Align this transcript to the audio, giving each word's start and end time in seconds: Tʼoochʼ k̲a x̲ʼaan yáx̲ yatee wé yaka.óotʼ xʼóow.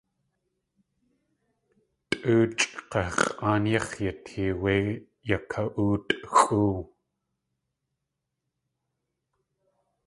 Tʼoochʼ 2.09 2.71
k̲a 2.89 3.01
x̲ʼaan 3.17 3.63
yáx̲ 3.73 3.91
yatee 4.05 4.51
wé 4.61 4.73
yaka.óotʼ 5.29 6.11
xʼóow. 6.35 6.77